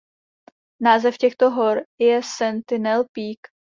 [0.81, 3.39] Název těchto hor je Sentinel Peak.